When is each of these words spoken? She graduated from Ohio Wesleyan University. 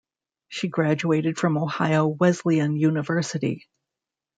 She 0.47 0.67
graduated 0.67 1.37
from 1.37 1.59
Ohio 1.59 2.07
Wesleyan 2.07 2.75
University. 2.75 3.67